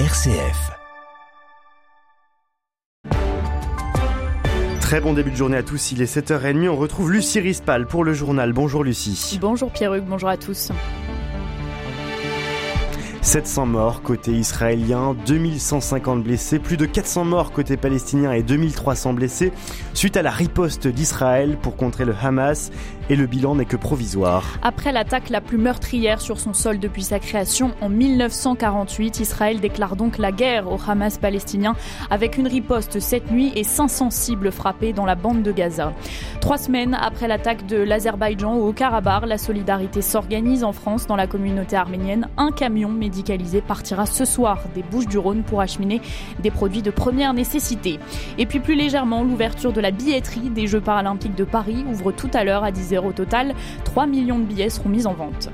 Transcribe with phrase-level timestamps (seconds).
[0.00, 0.72] RCF.
[4.80, 8.02] Très bon début de journée à tous, il est 7h30, on retrouve Lucie Rispal pour
[8.02, 8.52] le journal.
[8.52, 9.38] Bonjour Lucie.
[9.40, 10.72] Bonjour Pierre-Hugues, bonjour à tous.
[13.24, 19.50] 700 morts côté israélien, 2150 blessés, plus de 400 morts côté palestinien et 2300 blessés
[19.94, 22.70] suite à la riposte d'Israël pour contrer le Hamas
[23.08, 24.58] et le bilan n'est que provisoire.
[24.62, 29.96] Après l'attaque la plus meurtrière sur son sol depuis sa création en 1948, Israël déclare
[29.96, 31.76] donc la guerre au Hamas palestinien
[32.10, 35.94] avec une riposte cette nuit et 500 cibles frappées dans la bande de Gaza.
[36.40, 41.26] Trois semaines après l'attaque de l'Azerbaïdjan au Karabakh, la solidarité s'organise en France dans la
[41.26, 42.28] communauté arménienne.
[42.36, 46.00] Un camion médicalisé partira ce soir des Bouches du Rhône pour acheminer
[46.40, 47.98] des produits de première nécessité.
[48.38, 52.30] Et puis plus légèrement, l'ouverture de la billetterie des Jeux paralympiques de Paris ouvre tout
[52.34, 53.54] à l'heure à 10h au total,
[53.84, 55.48] 3 millions de billets seront mis en vente.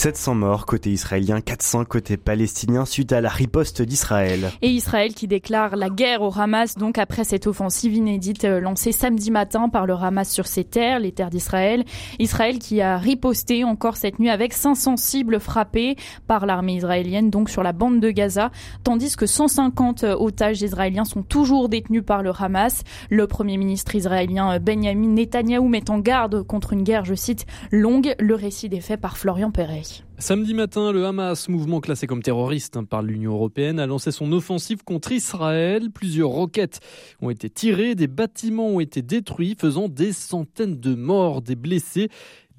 [0.00, 4.50] 700 morts côté israélien, 400 côté palestinien suite à la riposte d'Israël.
[4.62, 8.92] Et Israël qui déclare la guerre au Hamas donc après cette offensive inédite euh, lancée
[8.92, 11.84] samedi matin par le Hamas sur ses terres, les terres d'Israël.
[12.18, 17.50] Israël qui a riposté encore cette nuit avec 500 cibles frappées par l'armée israélienne donc
[17.50, 18.50] sur la bande de Gaza,
[18.84, 22.84] tandis que 150 euh, otages israéliens sont toujours détenus par le Hamas.
[23.10, 27.44] Le premier ministre israélien euh, Benjamin Netanyahou met en garde contre une guerre, je cite,
[27.70, 28.14] longue.
[28.18, 29.89] Le récit des faits par Florian Perret.
[30.18, 34.32] Samedi matin, le Hamas, mouvement classé comme terroriste hein, par l'Union européenne, a lancé son
[34.32, 35.90] offensive contre Israël.
[35.90, 36.80] Plusieurs roquettes
[37.22, 42.10] ont été tirées, des bâtiments ont été détruits, faisant des centaines de morts, des blessés.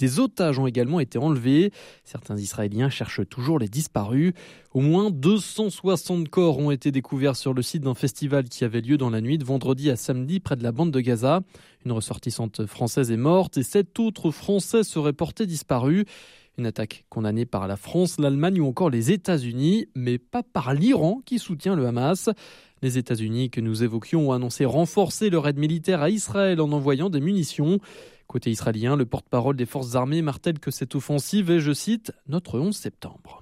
[0.01, 1.71] Des otages ont également été enlevés.
[2.03, 4.33] Certains Israéliens cherchent toujours les disparus.
[4.73, 8.97] Au moins 260 corps ont été découverts sur le site d'un festival qui avait lieu
[8.97, 11.41] dans la nuit de vendredi à samedi près de la bande de Gaza.
[11.85, 16.05] Une ressortissante française est morte et sept autres Français seraient portés disparus.
[16.57, 21.21] Une attaque condamnée par la France, l'Allemagne ou encore les États-Unis, mais pas par l'Iran
[21.25, 22.29] qui soutient le Hamas.
[22.81, 27.09] Les États-Unis que nous évoquions ont annoncé renforcer leur aide militaire à Israël en envoyant
[27.09, 27.79] des munitions.
[28.27, 32.59] Côté israélien, le porte-parole des forces armées martèle que cette offensive est, je cite, notre
[32.59, 33.40] 11 septembre.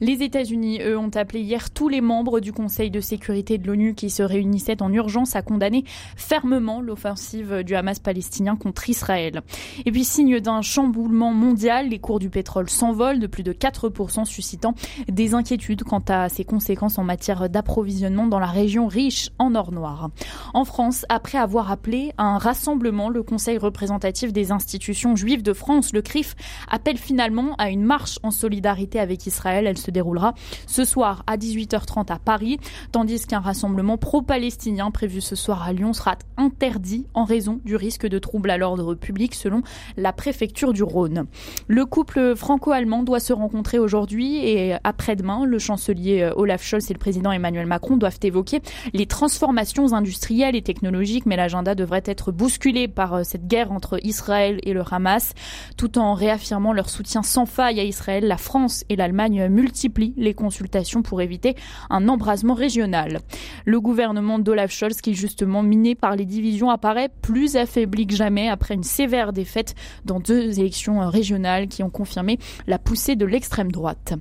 [0.00, 3.94] Les États-Unis, eux, ont appelé hier tous les membres du Conseil de sécurité de l'ONU
[3.94, 5.84] qui se réunissaient en urgence à condamner
[6.16, 9.42] fermement l'offensive du Hamas palestinien contre Israël.
[9.84, 14.24] Et puis, signe d'un chamboulement mondial, les cours du pétrole s'envolent de plus de 4%,
[14.24, 14.74] suscitant
[15.08, 19.72] des inquiétudes quant à ses conséquences en matière d'approvisionnement dans la région riche en or
[19.72, 20.10] noir.
[20.54, 25.52] En France, après avoir appelé à un rassemblement, le Conseil représentatif des institutions juives de
[25.52, 26.34] France, le CRIF,
[26.68, 29.51] appelle finalement à une marche en solidarité avec Israël.
[29.54, 30.34] Elle se déroulera
[30.66, 32.58] ce soir à 18h30 à Paris,
[32.90, 38.06] tandis qu'un rassemblement pro-palestinien prévu ce soir à Lyon sera interdit en raison du risque
[38.06, 39.62] de troubles à l'ordre public selon
[39.96, 41.26] la préfecture du Rhône.
[41.68, 46.98] Le couple franco-allemand doit se rencontrer aujourd'hui et après-demain, le chancelier Olaf Scholz et le
[46.98, 48.60] président Emmanuel Macron doivent évoquer
[48.92, 53.98] les transformations industrielles et technologiques, mais l'agenda devrait être bousculé par euh, cette guerre entre
[54.04, 55.34] Israël et le Hamas,
[55.76, 58.26] tout en réaffirmant leur soutien sans faille à Israël.
[58.26, 61.54] La France et l'Allemagne multiplient multiplie les consultations pour éviter
[61.88, 63.20] un embrasement régional.
[63.64, 68.48] Le gouvernement d'Olaf Scholz, qui justement miné par les divisions, apparaît plus affaibli que jamais
[68.48, 73.72] après une sévère défaite dans deux élections régionales qui ont confirmé la poussée de l'extrême
[73.72, 74.14] droite.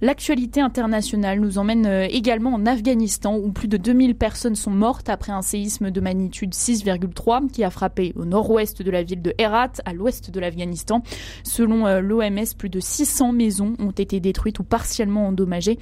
[0.00, 5.08] L'actualité internationale nous emmène euh, également en Afghanistan où plus de 2000 personnes sont mortes
[5.08, 9.34] après un séisme de magnitude 6,3 qui a frappé au nord-ouest de la ville de
[9.38, 11.02] Herat, à l'ouest de l'Afghanistan.
[11.42, 15.78] Selon euh, l'OMS, plus de 600 maisons ont été détruites ou partiellement endommagés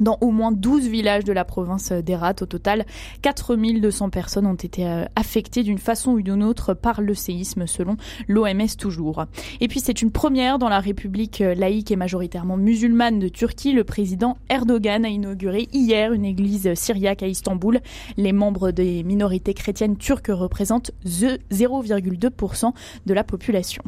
[0.00, 2.34] dans au moins 12 villages de la province d'Erat.
[2.40, 2.84] Au total,
[3.22, 7.96] 4200 personnes ont été euh, affectées d'une façon ou d'une autre par le séisme, selon
[8.26, 9.24] l'OMS toujours.
[9.60, 13.72] Et puis, c'est une première dans la République laïque et majoritairement musulmane de Turquie.
[13.72, 17.80] Le président Erdogan a inauguré hier une église syriaque à Istanbul.
[18.16, 22.72] Les membres des minorités chrétiennes turques représentent 0,2%
[23.06, 23.82] de la population.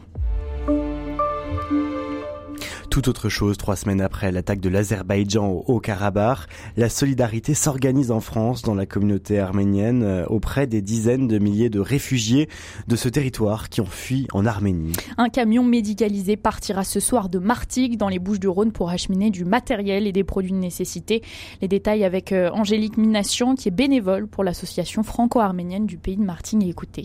[2.90, 6.40] Tout autre chose, trois semaines après l'attaque de l'Azerbaïdjan au Haut-Karabakh,
[6.76, 11.70] la solidarité s'organise en France dans la communauté arménienne euh, auprès des dizaines de milliers
[11.70, 12.48] de réfugiés
[12.88, 14.92] de ce territoire qui ont fui en Arménie.
[15.18, 20.08] Un camion médicalisé partira ce soir de Martigues dans les Bouches-du-Rhône pour acheminer du matériel
[20.08, 21.22] et des produits de nécessité.
[21.62, 26.24] Les détails avec euh, Angélique Mination qui est bénévole pour l'association franco-arménienne du pays de
[26.24, 27.04] Martigues et écoutez.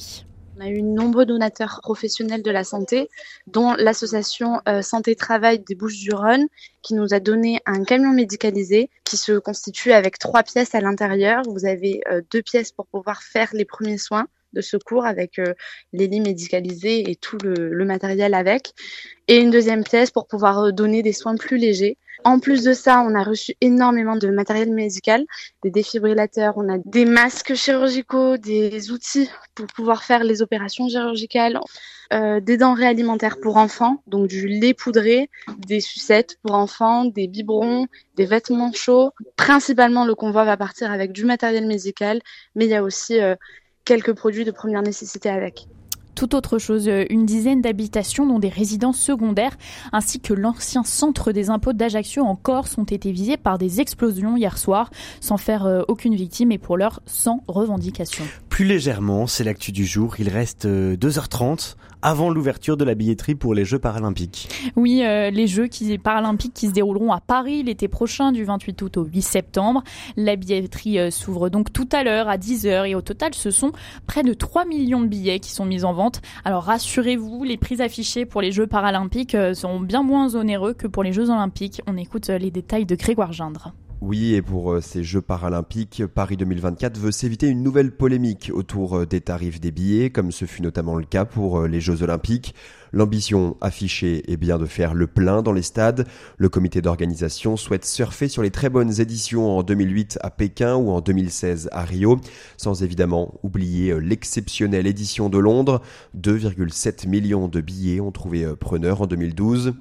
[0.58, 3.10] On a eu nombreux donateurs professionnels de la santé,
[3.46, 6.48] dont l'association euh, Santé Travail des Bouches-du-Rhône,
[6.82, 11.44] qui nous a donné un camion médicalisé qui se constitue avec trois pièces à l'intérieur.
[11.46, 15.42] Vous avez euh, deux pièces pour pouvoir faire les premiers soins, de secours avec
[15.92, 18.72] les lits médicalisés et tout le matériel avec.
[19.28, 23.06] Et une deuxième pièce pour pouvoir donner des soins plus légers en plus de ça,
[23.08, 25.26] on a reçu énormément de matériel médical,
[25.64, 31.60] des défibrillateurs, on a des masques chirurgicaux, des outils pour pouvoir faire les opérations chirurgicales,
[32.14, 35.30] euh, des denrées alimentaires pour enfants, donc du lait poudré,
[35.68, 37.86] des sucettes pour enfants, des biberons,
[38.16, 39.12] des vêtements chauds.
[39.36, 42.22] Principalement, le convoi va partir avec du matériel médical,
[42.56, 43.36] mais il y a aussi euh,
[43.86, 45.68] quelques produits de première nécessité avec
[46.16, 49.58] tout autre chose, euh, une dizaine d'habitations dont des résidences secondaires
[49.92, 54.38] ainsi que l'ancien centre des impôts d'Ajaccio en Corse ont été visés par des explosions
[54.38, 54.90] hier soir
[55.20, 58.24] sans faire euh, aucune victime et pour l'heure sans revendication.
[58.56, 63.36] Plus légèrement, c'est l'actu du jour, il reste 2h30 euh, avant l'ouverture de la billetterie
[63.36, 64.48] pour les Jeux paralympiques.
[64.78, 68.82] Oui, euh, les Jeux qui, paralympiques qui se dérouleront à Paris l'été prochain du 28
[68.82, 69.84] août au 8 septembre.
[70.16, 73.74] La billetterie euh, s'ouvre donc tout à l'heure à 10h et au total ce sont
[74.08, 76.22] près de 3 millions de billets qui sont mis en vente.
[76.46, 81.04] Alors rassurez-vous, les prix affichés pour les Jeux paralympiques sont bien moins onéreux que pour
[81.04, 81.82] les Jeux olympiques.
[81.88, 83.74] On écoute les détails de Grégoire Gindre.
[84.08, 89.00] Oui, et pour euh, ces Jeux paralympiques, Paris 2024 veut s'éviter une nouvelle polémique autour
[89.00, 92.04] euh, des tarifs des billets, comme ce fut notamment le cas pour euh, les Jeux
[92.04, 92.54] olympiques.
[92.94, 96.08] L'ambition affichée est bien de faire le plein dans les stades.
[96.38, 100.92] Le comité d'organisation souhaite surfer sur les très bonnes éditions en 2008 à Pékin ou
[100.92, 102.22] en 2016 à Rio,
[102.58, 105.82] sans évidemment oublier l'exceptionnelle édition de Londres.
[106.16, 109.74] 2,7 millions de billets ont trouvé preneur en 2012.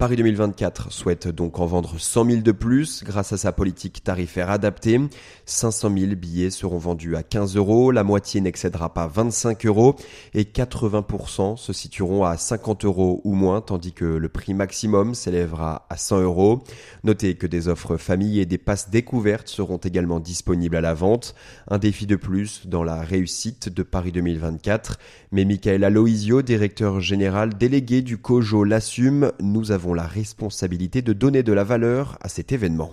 [0.00, 4.48] Paris 2024 souhaite donc en vendre 100 000 de plus grâce à sa politique tarifaire
[4.48, 4.98] adaptée.
[5.44, 9.96] 500 000 billets seront vendus à 15 euros, la moitié n'excédera pas 25 euros
[10.32, 15.84] et 80% se situeront à 50 euros ou moins, tandis que le prix maximum s'élèvera
[15.90, 16.62] à 100 euros.
[17.04, 21.34] Notez que des offres familles et des passes découvertes seront également disponibles à la vente.
[21.68, 24.98] Un défi de plus dans la réussite de Paris 2024.
[25.30, 29.32] Mais Michael Aloisio, directeur général délégué du COJO, l'assume.
[29.42, 32.90] Nous avons la responsabilité de donner de la valeur à cet événement.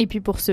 [0.00, 0.52] Et puis pour se,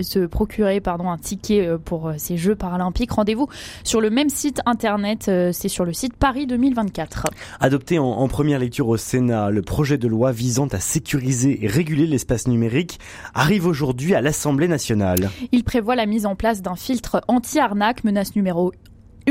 [0.00, 3.46] se procurer pardon, un ticket euh, pour euh, ces Jeux paralympiques, rendez-vous
[3.84, 7.26] sur le même site internet, euh, c'est sur le site Paris 2024.
[7.60, 11.68] Adopté en, en, première lecture au Sénat, le projet de loi visant à sécuriser et
[11.68, 12.98] réguler l'espace numérique
[13.34, 15.28] arrive aujourd'hui à l'Assemblée nationale.
[15.52, 18.72] Il prévoit la mise en place d'un filtre anti-arnaque, menace numéro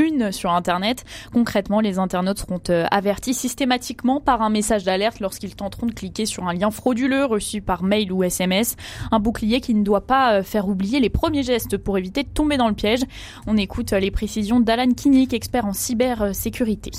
[0.00, 1.04] une sur Internet.
[1.32, 6.26] Concrètement, les internautes seront euh, avertis systématiquement par un message d'alerte lorsqu'ils tenteront de cliquer
[6.26, 8.76] sur un lien frauduleux reçu par mail ou SMS.
[9.12, 12.28] Un bouclier qui ne doit pas euh, faire oublier les premiers gestes pour éviter de
[12.28, 13.00] tomber dans le piège.
[13.46, 16.90] On écoute euh, les précisions d'Alan Kinnick, expert en cybersécurité.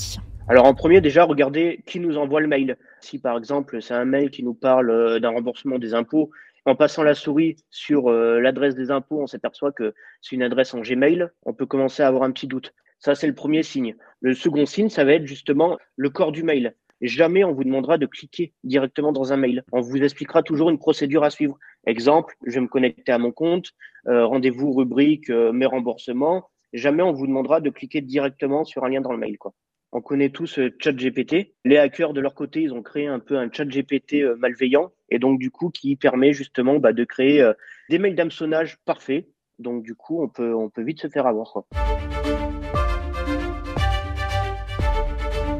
[0.48, 2.76] Alors en premier, déjà, regardez qui nous envoie le mail.
[3.00, 6.30] Si par exemple c'est un mail qui nous parle d'un remboursement des impôts,
[6.64, 10.80] en passant la souris sur l'adresse des impôts, on s'aperçoit que c'est une adresse en
[10.80, 12.72] Gmail, on peut commencer à avoir un petit doute.
[13.04, 13.96] Ça, c'est le premier signe.
[14.20, 16.76] Le second signe, ça va être justement le corps du mail.
[17.00, 19.64] Jamais on vous demandera de cliquer directement dans un mail.
[19.72, 21.58] On vous expliquera toujours une procédure à suivre.
[21.84, 23.70] Exemple, je vais me connecter à mon compte,
[24.06, 26.48] euh, rendez-vous rubrique euh, mes remboursements.
[26.74, 29.36] Jamais on vous demandera de cliquer directement sur un lien dans le mail.
[29.90, 31.54] On connaît tous euh, ChatGPT.
[31.64, 35.18] Les hackers de leur côté, ils ont créé un peu un ChatGPT euh, malveillant et
[35.18, 37.44] donc du coup qui permet justement bah, de créer
[37.90, 39.26] des mails d'hameçonnage parfaits.
[39.58, 41.64] Donc du coup, on peut vite se faire avoir.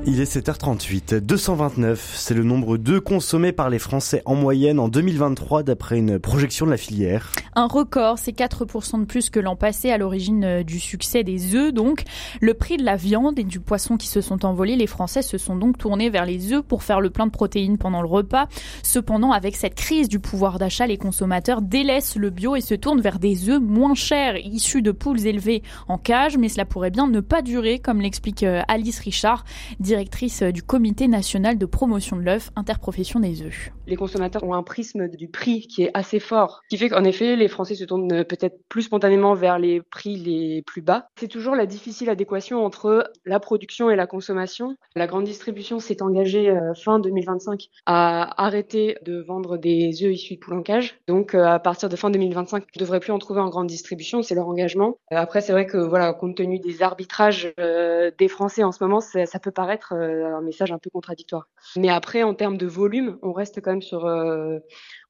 [0.04, 1.20] Il est 7h38.
[1.20, 6.18] 229, c'est le nombre d'œufs consommés par les Français en moyenne en 2023 d'après une
[6.18, 7.30] projection de la filière.
[7.54, 11.54] Un record, c'est 4% de plus que l'an passé à l'origine euh, du succès des
[11.54, 11.70] œufs.
[11.74, 12.04] Donc,
[12.40, 15.36] le prix de la viande et du poisson qui se sont envolés, les Français se
[15.36, 18.48] sont donc tournés vers les œufs pour faire le plein de protéines pendant le repas.
[18.82, 23.02] Cependant, avec cette crise du pouvoir d'achat, les consommateurs délaissent le bio et se tournent
[23.02, 27.06] vers des œufs moins chers, issus de poules élevées en cage, mais cela pourrait bien
[27.06, 29.44] ne pas durer, comme l'explique euh, Alice Richard,
[29.78, 33.72] directrice euh, du Comité national de promotion de l'œuf, interprofession des œufs.
[33.86, 37.36] Les consommateurs ont un prisme du prix qui est assez fort, qui fait qu'en effet,
[37.42, 41.08] les Français se tournent euh, peut-être plus spontanément vers les prix les plus bas.
[41.16, 44.76] C'est toujours la difficile adéquation entre la production et la consommation.
[44.96, 50.34] La grande distribution s'est engagée euh, fin 2025 à arrêter de vendre des œufs issus
[50.34, 50.98] de poules cage.
[51.08, 54.34] Donc à partir de fin 2025, ne devrait plus en trouver en grande distribution, c'est
[54.34, 54.98] leur engagement.
[55.10, 59.38] Après, c'est vrai que voilà, compte tenu des arbitrages des Français en ce moment, ça
[59.38, 61.48] peut paraître euh, un message un peu contradictoire.
[61.76, 64.58] Mais après, en termes de volume, on reste quand même sur euh,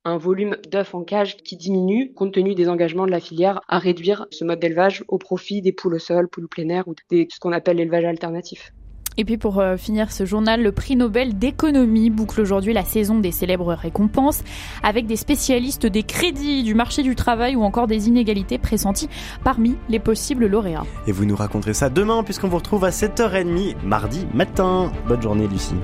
[0.04, 3.78] un volume d'œufs en cage qui diminue compte tenu des engagements de la filière à
[3.78, 7.26] réduire ce mode d'élevage au profit des poules au sol, poules plein air ou de
[7.30, 8.72] ce qu'on appelle l'élevage alternatif.
[9.18, 13.18] Et puis pour euh, finir ce journal, le prix Nobel d'économie boucle aujourd'hui la saison
[13.18, 14.42] des célèbres récompenses
[14.82, 19.10] avec des spécialistes des crédits, du marché du travail ou encore des inégalités pressenties
[19.44, 20.86] parmi les possibles lauréats.
[21.06, 24.90] Et vous nous raconterez ça demain puisqu'on vous retrouve à 7h30 mardi matin.
[25.06, 25.74] Bonne journée Lucie.